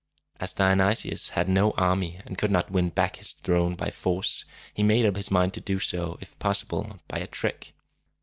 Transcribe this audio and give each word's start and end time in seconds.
As 0.39 0.51
Dionysius 0.53 1.29
had 1.37 1.47
no 1.47 1.73
army, 1.73 2.19
and 2.25 2.35
could 2.35 2.49
not 2.49 2.71
win 2.71 2.89
back 2.89 3.17
his 3.17 3.33
throne 3.33 3.75
by 3.75 3.91
force, 3.91 4.45
he 4.73 4.81
made 4.81 5.05
up 5.05 5.15
his 5.15 5.29
mind 5.29 5.53
to 5.53 5.61
do 5.61 5.77
so, 5.77 6.17
if 6.19 6.39
possible, 6.39 7.01
by 7.07 7.19
a 7.19 7.27
trick. 7.27 7.75